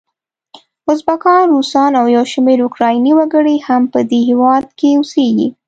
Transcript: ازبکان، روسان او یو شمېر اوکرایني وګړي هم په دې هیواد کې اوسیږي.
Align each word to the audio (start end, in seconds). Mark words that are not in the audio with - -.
ازبکان، 0.91 1.45
روسان 1.53 1.91
او 2.01 2.05
یو 2.15 2.25
شمېر 2.33 2.59
اوکرایني 2.63 3.11
وګړي 3.15 3.55
هم 3.67 3.81
په 3.93 3.99
دې 4.09 4.19
هیواد 4.29 4.65
کې 4.79 4.89
اوسیږي. 4.97 5.47